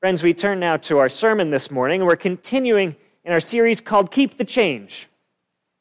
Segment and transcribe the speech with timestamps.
[0.00, 4.10] Friends, we turn now to our sermon this morning, we're continuing in our series called
[4.10, 5.10] Keep the Change.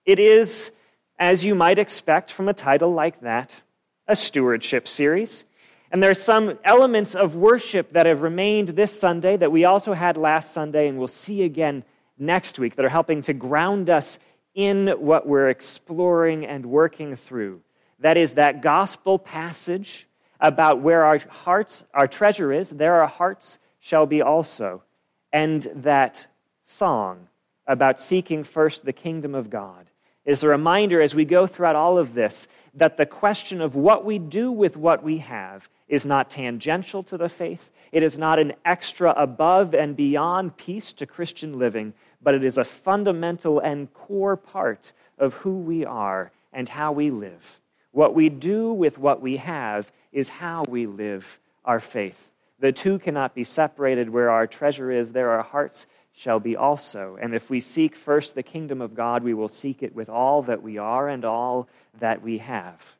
[0.03, 0.73] It is,
[1.17, 3.61] as you might expect from a title like that,
[4.09, 5.45] a stewardship series.
[5.89, 9.93] And there are some elements of worship that have remained this Sunday that we also
[9.93, 11.85] had last Sunday and we'll see again
[12.17, 14.19] next week that are helping to ground us
[14.53, 17.61] in what we're exploring and working through.
[17.99, 20.09] That is, that gospel passage
[20.41, 24.83] about where our hearts, our treasure is, there are hearts shall be also.
[25.31, 26.27] And that
[26.63, 27.27] song
[27.67, 29.89] about seeking first the kingdom of God
[30.25, 34.05] is a reminder as we go throughout all of this that the question of what
[34.05, 37.71] we do with what we have is not tangential to the faith.
[37.91, 42.57] It is not an extra above and beyond piece to Christian living, but it is
[42.57, 47.59] a fundamental and core part of who we are and how we live.
[47.91, 52.31] What we do with what we have is how we live our faith.
[52.59, 54.09] The two cannot be separated.
[54.09, 57.17] Where our treasure is, there our hearts shall be also.
[57.21, 60.41] And if we seek first the kingdom of God, we will seek it with all
[60.43, 61.69] that we are and all
[61.99, 62.95] that we have.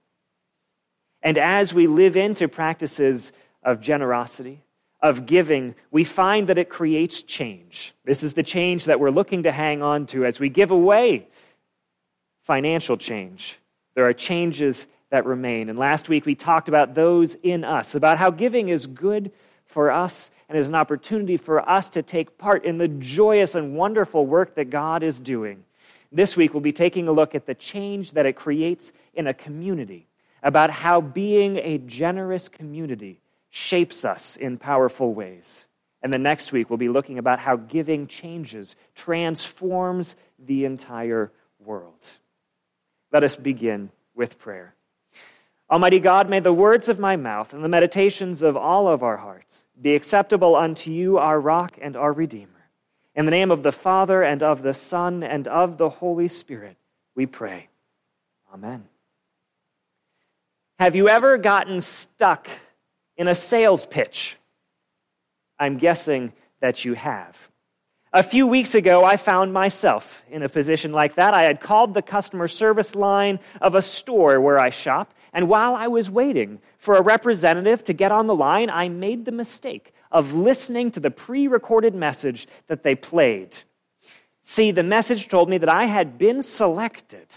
[1.21, 4.61] And as we live into practices of generosity,
[5.01, 7.93] of giving, we find that it creates change.
[8.05, 11.27] This is the change that we're looking to hang on to as we give away
[12.43, 13.59] financial change.
[13.95, 15.69] There are changes that remain.
[15.69, 19.31] And last week we talked about those in us, about how giving is good
[19.69, 23.75] for us and is an opportunity for us to take part in the joyous and
[23.75, 25.63] wonderful work that God is doing.
[26.11, 29.33] This week, we'll be taking a look at the change that it creates in a
[29.33, 30.07] community,
[30.41, 35.65] about how being a generous community shapes us in powerful ways.
[36.01, 42.17] And the next week, we'll be looking about how giving changes, transforms the entire world.
[43.11, 44.73] Let us begin with prayer.
[45.71, 49.17] Almighty God, may the words of my mouth and the meditations of all of our
[49.17, 52.49] hearts be acceptable unto you, our rock and our redeemer.
[53.13, 56.77] In the name of the Father, and of the Son, and of the Holy Spirit,
[57.15, 57.67] we pray.
[58.53, 58.85] Amen.
[60.79, 62.47] Have you ever gotten stuck
[63.17, 64.37] in a sales pitch?
[65.59, 67.37] I'm guessing that you have.
[68.11, 71.35] A few weeks ago, I found myself in a position like that.
[71.35, 75.75] I had called the customer service line of a store where I shop, and while
[75.75, 79.93] I was waiting for a representative to get on the line, I made the mistake
[80.11, 83.57] of listening to the pre recorded message that they played.
[84.41, 87.27] See, the message told me that I had been selected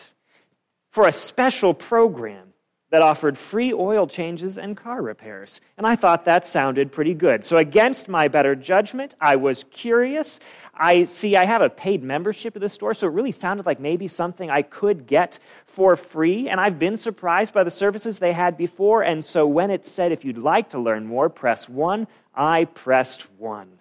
[0.91, 2.51] for a special program
[2.92, 5.62] that offered free oil changes and car repairs.
[5.78, 7.42] And I thought that sounded pretty good.
[7.42, 10.41] So, against my better judgment, I was curious.
[10.75, 13.81] I see I have a paid membership at the store, so it really sounded like
[13.81, 16.50] maybe something I could get for free.
[16.50, 19.02] And I've been surprised by the services they had before.
[19.02, 23.22] And so, when it said, if you'd like to learn more, press one, I pressed
[23.38, 23.78] one.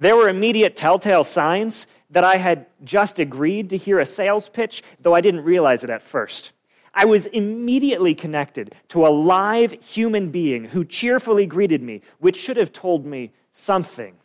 [0.00, 4.82] There were immediate telltale signs that I had just agreed to hear a sales pitch,
[5.00, 6.50] though I didn't realize it at first.
[6.98, 12.56] I was immediately connected to a live human being who cheerfully greeted me, which should
[12.56, 14.16] have told me something.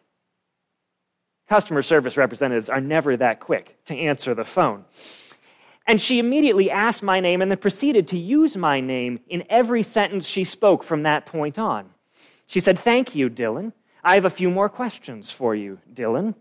[1.48, 4.86] Customer service representatives are never that quick to answer the phone.
[5.86, 9.84] And she immediately asked my name and then proceeded to use my name in every
[9.84, 11.92] sentence she spoke from that point on.
[12.48, 13.74] She said, Thank you, Dylan.
[14.04, 16.34] I have a few more questions for you, Dylan.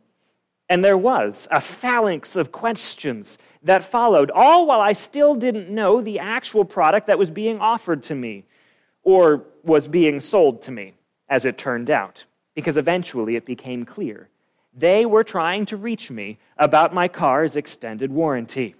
[0.72, 6.00] And there was a phalanx of questions that followed, all while I still didn't know
[6.00, 8.46] the actual product that was being offered to me
[9.02, 10.94] or was being sold to me,
[11.28, 12.24] as it turned out,
[12.54, 14.30] because eventually it became clear.
[14.72, 18.74] They were trying to reach me about my car's extended warranty.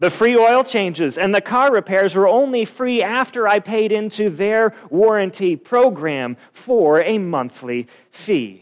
[0.00, 4.28] The free oil changes and the car repairs were only free after I paid into
[4.28, 8.61] their warranty program for a monthly fee.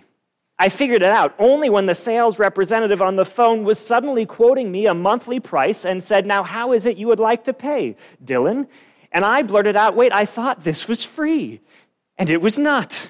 [0.61, 4.71] I figured it out only when the sales representative on the phone was suddenly quoting
[4.71, 7.97] me a monthly price and said, Now, how is it you would like to pay,
[8.23, 8.67] Dylan?
[9.11, 11.63] And I blurted out, Wait, I thought this was free.
[12.19, 13.09] And it was not.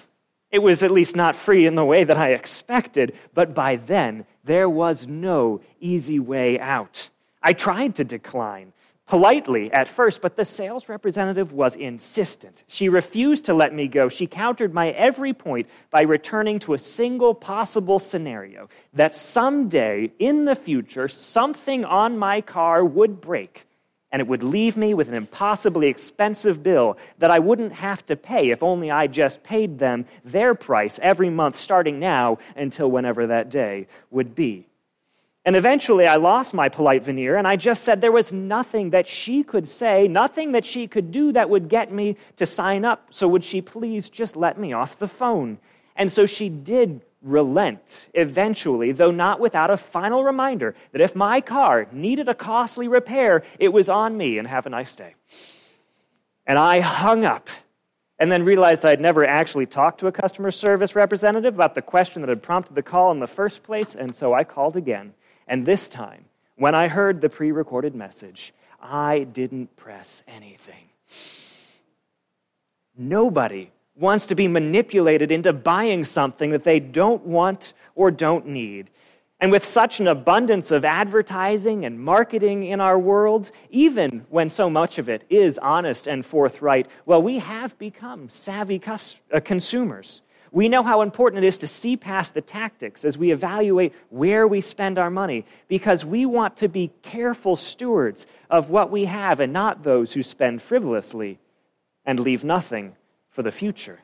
[0.53, 4.27] It was at least not free in the way that I expected, but by then,
[4.45, 7.11] there was no easy way out.
[7.43, 8.73] I tried to decline,
[9.11, 12.63] politely at first, but the sales representative was insistent.
[12.69, 14.09] She refused to let me go.
[14.09, 20.45] She countered my every point by returning to a single possible scenario that someday in
[20.45, 23.67] the future, something on my car would break
[24.13, 28.17] and it would leave me with an impossibly expensive bill that I wouldn't have to
[28.17, 33.27] pay if only I just paid them their price every month starting now until whenever
[33.27, 34.70] that day would be.
[35.45, 39.09] And eventually I lost my polite veneer and I just said there was nothing that
[39.09, 43.07] she could say, nothing that she could do that would get me to sign up.
[43.11, 45.59] So would she please just let me off the phone?
[45.97, 51.41] And so she did relent eventually, though not without a final reminder that if my
[51.41, 55.15] car needed a costly repair, it was on me, and have a nice day.
[56.47, 57.49] And I hung up
[58.19, 62.23] and then realized I'd never actually talked to a customer service representative about the question
[62.23, 65.15] that had prompted the call in the first place, and so I called again.
[65.51, 70.89] And this time, when I heard the pre recorded message, I didn't press anything.
[72.97, 78.91] Nobody wants to be manipulated into buying something that they don't want or don't need.
[79.41, 84.71] And with such an abundance of advertising and marketing in our world, even when so
[84.71, 90.21] much of it is honest and forthright, well, we have become savvy uh, consumers.
[90.53, 94.49] We know how important it is to see past the tactics as we evaluate where
[94.49, 99.39] we spend our money because we want to be careful stewards of what we have
[99.39, 101.39] and not those who spend frivolously
[102.05, 102.97] and leave nothing
[103.31, 104.01] for the future.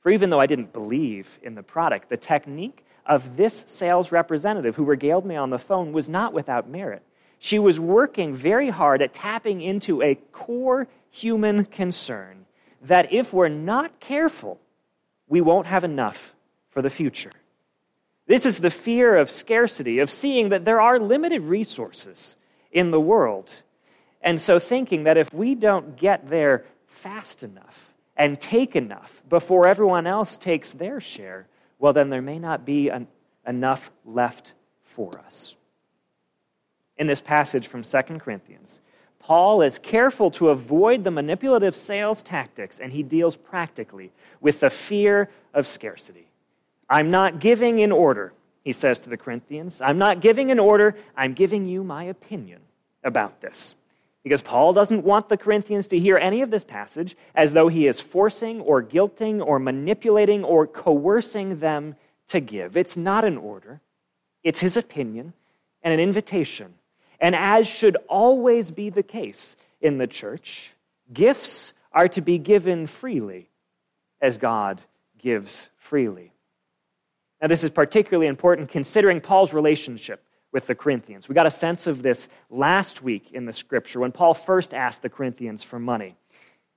[0.00, 4.76] For even though I didn't believe in the product, the technique of this sales representative
[4.76, 7.02] who regaled me on the phone was not without merit.
[7.38, 12.46] She was working very hard at tapping into a core human concern
[12.82, 14.60] that if we're not careful,
[15.28, 16.34] we won't have enough
[16.70, 17.32] for the future.
[18.26, 22.36] This is the fear of scarcity, of seeing that there are limited resources
[22.70, 23.62] in the world.
[24.20, 29.66] And so thinking that if we don't get there fast enough and take enough before
[29.66, 31.46] everyone else takes their share,
[31.78, 33.06] well, then there may not be an,
[33.46, 35.54] enough left for us.
[36.96, 38.80] In this passage from 2 Corinthians,
[39.18, 44.70] Paul is careful to avoid the manipulative sales tactics, and he deals practically with the
[44.70, 46.28] fear of scarcity.
[46.88, 48.32] I'm not giving in order,
[48.64, 49.82] he says to the Corinthians.
[49.82, 52.60] I'm not giving in order, I'm giving you my opinion
[53.04, 53.74] about this.
[54.22, 57.86] Because Paul doesn't want the Corinthians to hear any of this passage as though he
[57.86, 61.96] is forcing or guilting or manipulating or coercing them
[62.28, 62.76] to give.
[62.76, 63.80] It's not an order,
[64.42, 65.32] it's his opinion
[65.82, 66.74] and an invitation.
[67.20, 70.72] And as should always be the case in the church,
[71.12, 73.48] gifts are to be given freely
[74.20, 74.80] as God
[75.18, 76.32] gives freely.
[77.40, 81.28] Now, this is particularly important considering Paul's relationship with the Corinthians.
[81.28, 85.02] We got a sense of this last week in the scripture when Paul first asked
[85.02, 86.16] the Corinthians for money.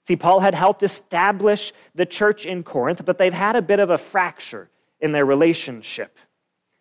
[0.04, 3.90] See, Paul had helped establish the church in Corinth, but they've had a bit of
[3.90, 6.18] a fracture in their relationship.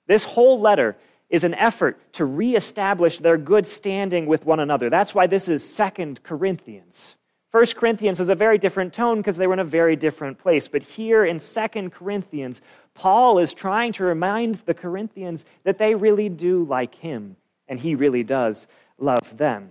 [0.07, 0.97] This whole letter
[1.31, 4.91] is an effort to reestablish their good standing with one another.
[4.91, 7.17] That's why this is Second Corinthians.
[7.51, 10.69] First Corinthians has a very different tone because they were in a very different place.
[10.69, 12.61] But here in Second Corinthians,
[12.95, 17.37] Paul is trying to remind the Corinthians that they really do like him,
[17.67, 18.67] and he really does
[18.99, 19.71] love them.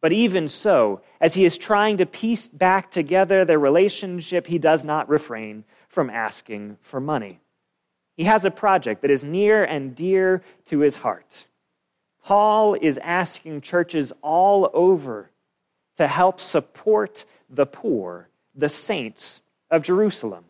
[0.00, 4.84] But even so, as he is trying to piece back together their relationship, he does
[4.84, 7.40] not refrain from asking for money.
[8.16, 11.46] He has a project that is near and dear to his heart.
[12.22, 15.30] Paul is asking churches all over
[15.96, 19.40] to help support the poor, the saints
[19.70, 20.44] of Jerusalem.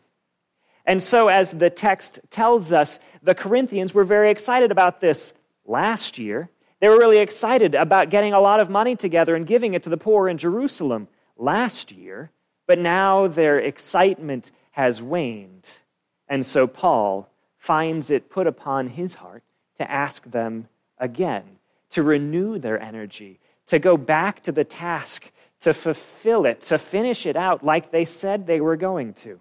[0.85, 5.33] And so, as the text tells us, the Corinthians were very excited about this
[5.65, 6.49] last year.
[6.79, 9.89] They were really excited about getting a lot of money together and giving it to
[9.89, 12.29] the poor in Jerusalem last year.
[12.67, 15.79] But now their excitement has waned.
[16.27, 17.29] And so Paul
[17.65, 19.41] finds it put upon his heart
[19.77, 20.67] to ask them
[20.99, 21.43] again,
[21.89, 25.31] to renew their energy, to go back to the task,
[25.61, 29.39] to fulfill it, to finish it out like they said they were going to.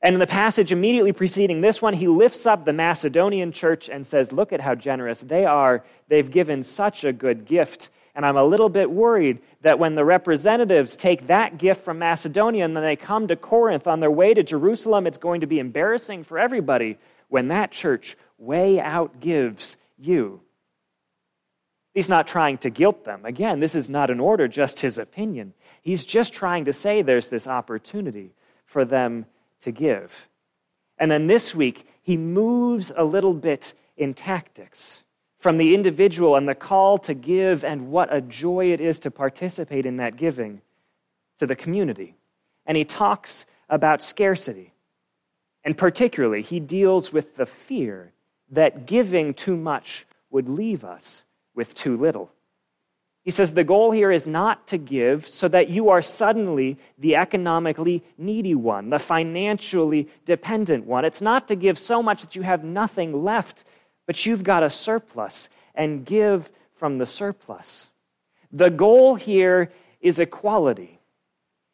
[0.00, 4.06] And in the passage immediately preceding this one, he lifts up the Macedonian church and
[4.06, 5.84] says, Look at how generous they are.
[6.08, 7.90] They've given such a good gift.
[8.14, 12.64] And I'm a little bit worried that when the representatives take that gift from Macedonia
[12.64, 15.58] and then they come to Corinth on their way to Jerusalem, it's going to be
[15.58, 20.40] embarrassing for everybody when that church way out gives you.
[21.94, 23.24] He's not trying to guilt them.
[23.24, 25.54] Again, this is not an order, just his opinion.
[25.82, 28.32] He's just trying to say there's this opportunity
[28.66, 29.26] for them
[29.60, 30.28] to give.
[30.98, 35.02] And then this week, he moves a little bit in tactics
[35.42, 39.10] from the individual and the call to give and what a joy it is to
[39.10, 40.62] participate in that giving
[41.36, 42.14] to the community.
[42.64, 44.72] And he talks about scarcity.
[45.64, 48.12] And particularly, he deals with the fear
[48.52, 51.24] that giving too much would leave us
[51.56, 52.30] with too little.
[53.24, 57.16] He says the goal here is not to give so that you are suddenly the
[57.16, 61.04] economically needy one, the financially dependent one.
[61.04, 63.64] It's not to give so much that you have nothing left,
[64.12, 67.88] but you've got a surplus and give from the surplus.
[68.52, 70.98] The goal here is equality.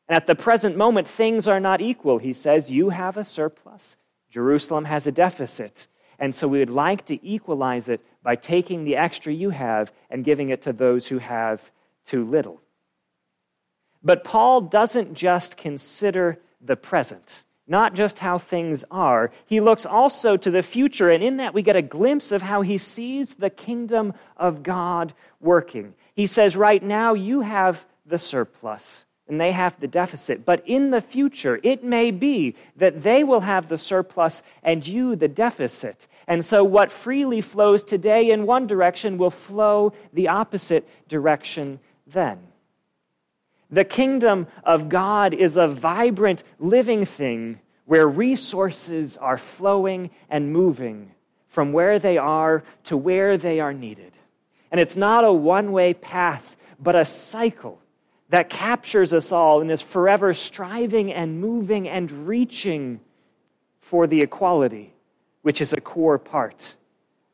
[0.07, 2.19] And at the present moment, things are not equal.
[2.19, 3.97] He says, You have a surplus,
[4.31, 5.89] Jerusalem has a deficit.
[6.21, 10.25] And so we would like to equalize it by taking the extra you have and
[10.25, 11.61] giving it to those who have
[12.05, 12.61] too little.
[14.01, 19.31] But Paul doesn't just consider the present, not just how things are.
[19.47, 22.63] He looks also to the future, and in that we get a glimpse of how
[22.63, 25.95] he sees the kingdom of God working.
[26.15, 30.45] He says, Right now, you have the surplus and they have the deficit.
[30.45, 35.15] But in the future, it may be that they will have the surplus and you
[35.17, 36.09] the deficit.
[36.27, 42.39] And so, what freely flows today in one direction will flow the opposite direction then.
[43.71, 51.13] The kingdom of God is a vibrant, living thing where resources are flowing and moving
[51.49, 54.13] from where they are to where they are needed.
[54.71, 57.81] And it's not a one way path, but a cycle
[58.29, 63.01] that captures us all and is forever striving and moving and reaching
[63.81, 64.93] for the equality,
[65.43, 66.77] which is a core part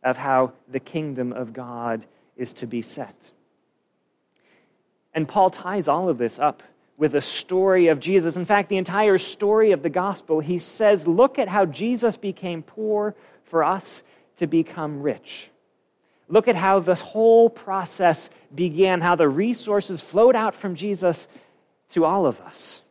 [0.05, 3.33] of how the kingdom of God is to be set.
[5.15, 6.63] And Paul ties all of this up
[6.97, 8.37] with a story of Jesus.
[8.37, 12.63] In fact, the entire story of the gospel, he says, Look at how Jesus became
[12.63, 14.03] poor for us
[14.37, 15.51] to become rich.
[16.29, 21.29] Look at how this whole process began, how the resources flowed out from Jesus
[21.91, 22.83] to all of us.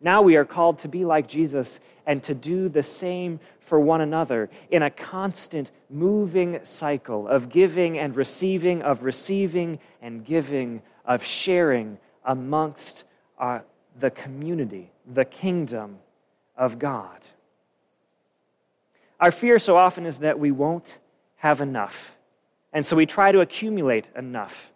[0.00, 4.00] Now we are called to be like Jesus and to do the same for one
[4.00, 11.24] another in a constant moving cycle of giving and receiving, of receiving and giving, of
[11.24, 13.02] sharing amongst
[13.40, 13.58] uh,
[13.98, 15.98] the community, the kingdom
[16.56, 17.18] of God.
[19.18, 21.00] Our fear so often is that we won't
[21.38, 22.14] have enough
[22.72, 24.72] and so we try to accumulate enough.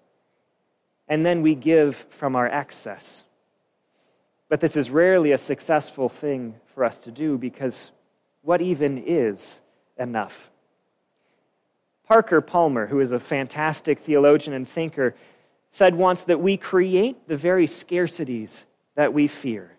[1.09, 3.25] And then we give from our excess.
[4.49, 7.91] But this is rarely a successful thing for us to do because
[8.43, 9.61] what even is
[9.99, 10.51] enough?
[12.07, 15.15] Parker Palmer, who is a fantastic theologian and thinker,
[15.73, 19.73] said once that we create the very scarcities that we fear.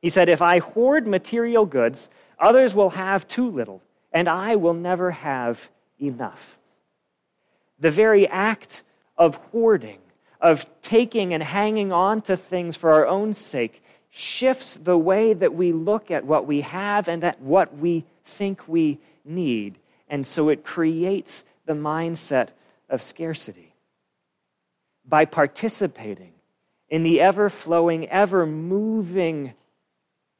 [0.00, 4.72] He said, If I hoard material goods, others will have too little, and I will
[4.72, 5.68] never have
[6.00, 6.56] enough.
[7.78, 8.82] The very act
[9.18, 9.98] of hoarding,
[10.40, 15.54] of taking and hanging on to things for our own sake, shifts the way that
[15.54, 19.76] we look at what we have and at what we think we need.
[20.08, 22.48] And so it creates the mindset
[22.88, 23.65] of scarcity.
[25.08, 26.32] By participating
[26.88, 29.54] in the ever flowing, ever moving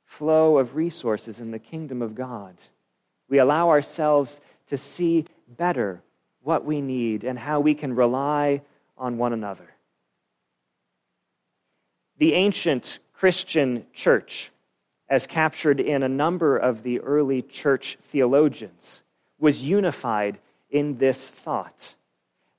[0.05, 2.55] flow of resources in the kingdom of God,
[3.29, 6.03] we allow ourselves to see better
[6.43, 8.63] what we need and how we can rely
[8.97, 9.69] on one another.
[12.19, 14.51] The ancient Christian church,
[15.09, 19.03] as captured in a number of the early church theologians,
[19.39, 20.39] was unified
[20.71, 21.95] in this thought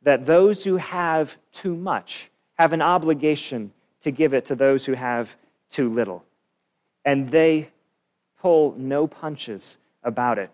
[0.08, 4.94] that those who have too much have an obligation to give it to those who
[4.94, 5.36] have
[5.70, 6.24] too little.
[7.04, 7.68] And they
[8.40, 10.50] pull no punches about it.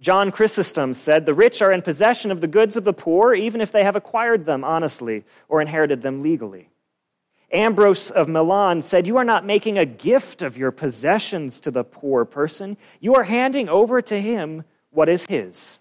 [0.00, 3.60] John Chrysostom said, The rich are in possession of the goods of the poor, even
[3.60, 6.68] if they have acquired them honestly or inherited them legally.
[7.52, 11.82] Ambrose of Milan said, You are not making a gift of your possessions to the
[11.82, 15.80] poor person, you are handing over to him what is his.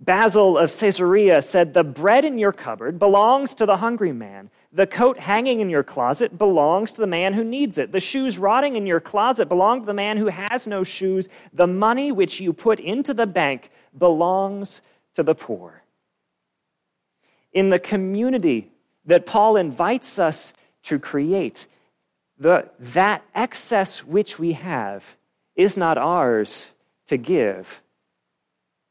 [0.00, 4.50] Basil of Caesarea said, The bread in your cupboard belongs to the hungry man.
[4.72, 7.92] The coat hanging in your closet belongs to the man who needs it.
[7.92, 11.28] The shoes rotting in your closet belong to the man who has no shoes.
[11.52, 14.80] The money which you put into the bank belongs
[15.14, 15.82] to the poor.
[17.52, 18.70] In the community
[19.04, 20.54] that Paul invites us
[20.84, 21.66] to create,
[22.38, 25.16] the, that excess which we have
[25.56, 26.70] is not ours
[27.08, 27.82] to give,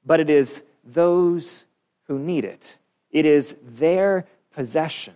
[0.06, 1.66] but it is those
[2.08, 2.78] who need it.
[3.12, 5.16] It is their possession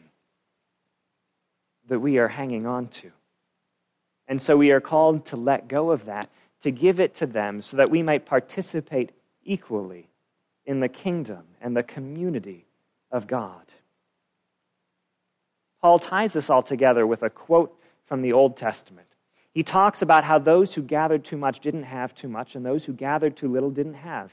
[1.88, 3.12] that we are hanging on to.
[4.28, 6.30] And so we are called to let go of that,
[6.62, 9.12] to give it to them, so that we might participate
[9.44, 10.08] equally
[10.66, 12.66] in the kingdom and the community
[13.12, 13.74] of God.
[15.82, 19.08] Paul ties this all together with a quote from the Old Testament.
[19.54, 22.86] He talks about how those who gathered too much didn't have too much, and those
[22.86, 24.32] who gathered too little didn't have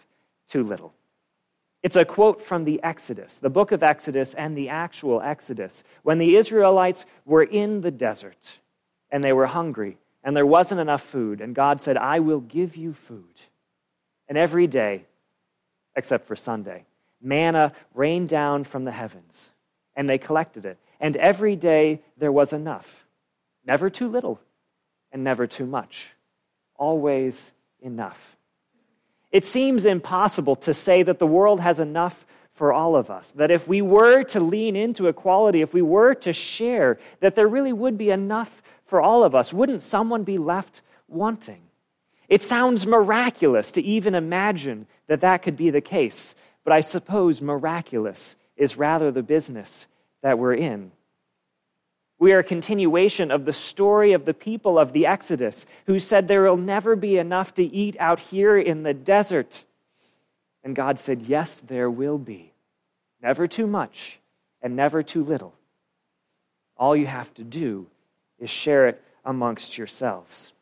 [0.48, 0.94] too little.
[1.82, 6.18] It's a quote from the Exodus, the book of Exodus and the actual Exodus, when
[6.18, 8.58] the Israelites were in the desert
[9.10, 12.76] and they were hungry and there wasn't enough food, and God said, I will give
[12.76, 13.40] you food.
[14.28, 15.06] And every day,
[15.96, 16.84] except for Sunday,
[17.22, 19.50] manna rained down from the heavens,
[19.96, 20.78] and they collected it.
[21.00, 23.06] And every day there was enough.
[23.64, 24.40] Never too little
[25.10, 26.10] and never too much.
[26.76, 28.36] Always enough.
[29.32, 33.30] It seems impossible to say that the world has enough for all of us.
[33.32, 37.48] That if we were to lean into equality, if we were to share, that there
[37.48, 39.52] really would be enough for all of us.
[39.52, 41.62] Wouldn't someone be left wanting?
[42.28, 46.34] It sounds miraculous to even imagine that that could be the case,
[46.64, 49.86] but I suppose miraculous is rather the business
[50.22, 50.92] that we're in.
[52.20, 56.28] We are a continuation of the story of the people of the Exodus who said
[56.28, 59.64] there will never be enough to eat out here in the desert.
[60.62, 62.52] And God said, Yes, there will be.
[63.22, 64.18] Never too much
[64.60, 65.54] and never too little.
[66.76, 67.86] All you have to do
[68.38, 70.52] is share it amongst yourselves.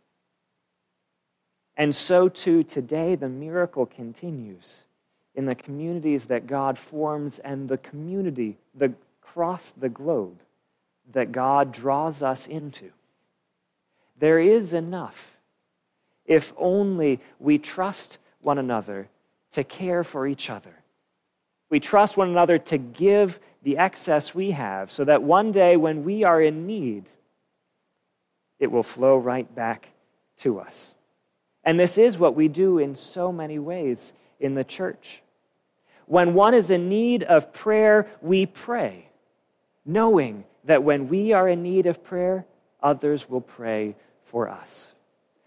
[1.76, 4.84] And so, too, today the miracle continues
[5.34, 10.38] in the communities that God forms and the community the, across the globe
[11.12, 12.90] that God draws us into.
[14.18, 15.36] There is enough
[16.26, 19.08] if only we trust one another
[19.52, 20.74] to care for each other.
[21.70, 26.04] We trust one another to give the excess we have so that one day when
[26.04, 27.04] we are in need,
[28.58, 29.88] it will flow right back
[30.38, 30.94] to us.
[31.64, 35.22] And this is what we do in so many ways in the church.
[36.06, 39.08] When one is in need of prayer, we pray,
[39.84, 42.44] knowing that when we are in need of prayer,
[42.82, 44.92] others will pray for us.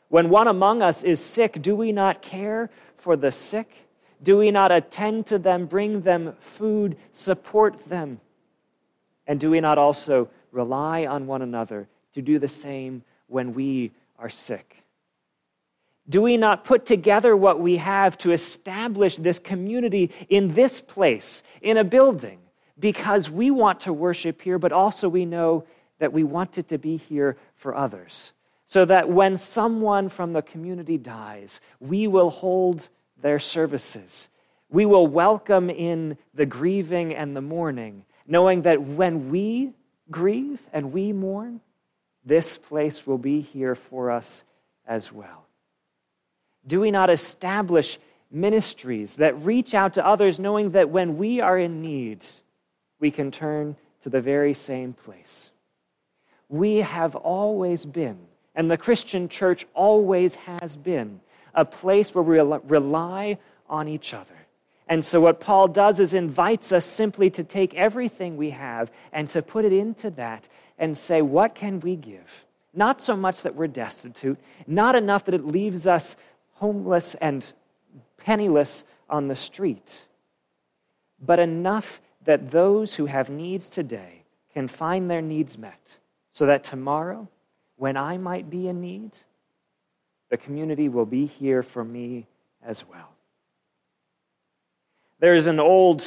[0.09, 3.87] When one among us is sick, do we not care for the sick?
[4.21, 8.19] Do we not attend to them, bring them food, support them?
[9.25, 13.91] And do we not also rely on one another to do the same when we
[14.19, 14.83] are sick?
[16.09, 21.41] Do we not put together what we have to establish this community in this place,
[21.61, 22.40] in a building?
[22.81, 25.63] Because we want to worship here, but also we know
[25.99, 28.31] that we want it to be here for others.
[28.65, 32.89] So that when someone from the community dies, we will hold
[33.21, 34.29] their services.
[34.69, 39.73] We will welcome in the grieving and the mourning, knowing that when we
[40.09, 41.61] grieve and we mourn,
[42.25, 44.43] this place will be here for us
[44.87, 45.45] as well.
[46.65, 47.99] Do we not establish
[48.31, 52.25] ministries that reach out to others, knowing that when we are in need,
[53.01, 55.51] we can turn to the very same place.
[56.47, 58.19] We have always been,
[58.55, 61.19] and the Christian church always has been,
[61.53, 63.37] a place where we rely
[63.69, 64.35] on each other.
[64.87, 69.29] And so, what Paul does is invites us simply to take everything we have and
[69.29, 72.45] to put it into that and say, What can we give?
[72.73, 74.37] Not so much that we're destitute,
[74.67, 76.15] not enough that it leaves us
[76.55, 77.51] homeless and
[78.17, 80.05] penniless on the street,
[81.21, 85.97] but enough that those who have needs today can find their needs met,
[86.31, 87.27] so that tomorrow,
[87.77, 89.11] when I might be in need,
[90.29, 92.27] the community will be here for me
[92.63, 93.09] as well.
[95.19, 96.03] There's an old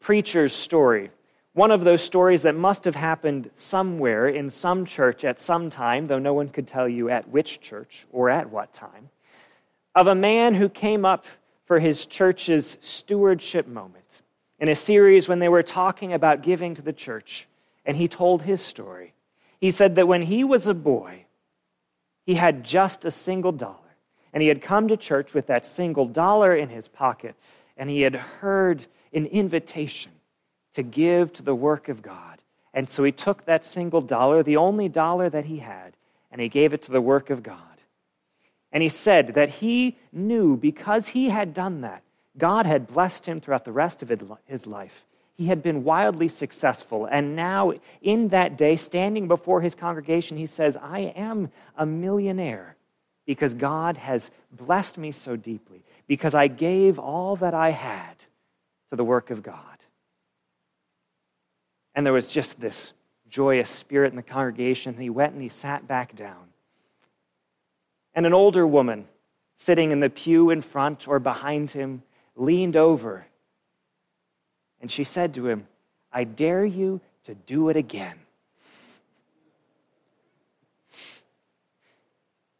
[0.00, 1.10] preacher's story,
[1.54, 6.08] one of those stories that must have happened somewhere in some church at some time,
[6.08, 9.08] though no one could tell you at which church or at what time,
[9.94, 11.24] of a man who came up
[11.64, 14.22] for his church's stewardship moment
[14.58, 17.46] in a series when they were talking about giving to the church,
[17.84, 19.12] and he told his story.
[19.60, 21.24] He said that when he was a boy,
[22.24, 23.78] he had just a single dollar,
[24.32, 27.34] and he had come to church with that single dollar in his pocket,
[27.76, 30.12] and he had heard an invitation
[30.74, 32.42] to give to the work of God.
[32.72, 35.96] And so he took that single dollar, the only dollar that he had,
[36.30, 37.58] and he gave it to the work of God.
[38.72, 42.02] And he said that he knew because he had done that,
[42.36, 44.10] God had blessed him throughout the rest of
[44.46, 45.06] his life.
[45.36, 47.06] He had been wildly successful.
[47.06, 52.76] And now, in that day, standing before his congregation, he says, I am a millionaire
[53.26, 58.18] because God has blessed me so deeply, because I gave all that I had
[58.90, 59.56] to the work of God.
[61.94, 62.92] And there was just this
[63.28, 64.96] joyous spirit in the congregation.
[64.96, 66.48] He went and he sat back down.
[68.14, 69.06] And an older woman
[69.56, 72.02] sitting in the pew in front or behind him
[72.36, 73.26] leaned over
[74.84, 75.66] and she said to him,
[76.12, 78.18] I dare you to do it again.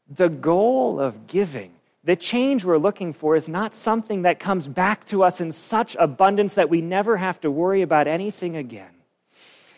[0.09, 5.05] The goal of giving, the change we're looking for, is not something that comes back
[5.09, 8.95] to us in such abundance that we never have to worry about anything again.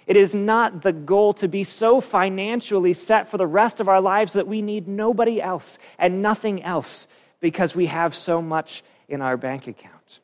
[0.06, 4.00] It is not the goal to be so financially set for the rest of our
[4.00, 7.08] lives that we need nobody else and nothing else
[7.40, 10.20] because we have so much in our bank account.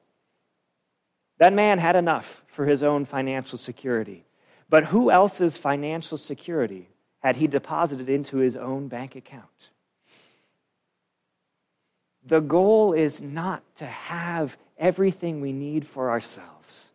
[1.38, 4.24] That man had enough for his own financial security.
[4.68, 6.88] But who else's financial security
[7.20, 9.70] had he deposited into his own bank account.
[12.24, 16.90] The goal is not to have everything we need for ourselves,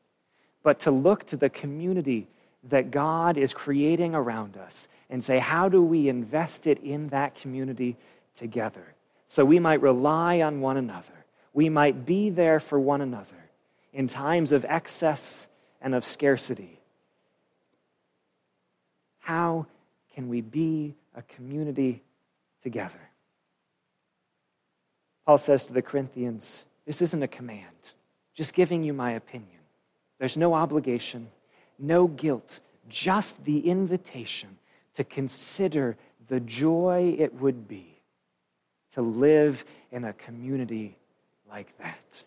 [0.64, 2.28] but to look to the community
[2.70, 7.36] that God is creating around us and say, how do we invest it in that
[7.36, 7.96] community
[8.36, 8.96] together?
[9.28, 11.13] So we might rely on one another.
[11.54, 13.36] We might be there for one another
[13.94, 15.48] in times of excess
[15.82, 16.80] and of scarcity.
[19.20, 19.66] How
[20.13, 22.02] can we be a community
[22.62, 23.00] together?
[25.26, 27.94] Paul says to the Corinthians, This isn't a command,
[28.34, 29.60] just giving you my opinion.
[30.20, 31.28] There's no obligation,
[31.78, 34.58] no guilt, just the invitation
[34.94, 35.98] to consider
[36.30, 37.97] the joy it would be
[38.98, 40.98] to live in a community
[41.48, 42.24] like that.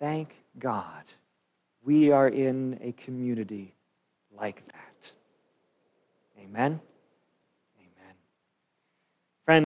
[0.00, 1.04] Thank God
[1.84, 3.72] we are in a community
[4.36, 5.12] like that.
[6.42, 6.80] Amen.